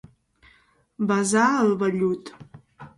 Besar 1.13 1.47
el 1.61 1.73
vellut. 1.85 2.37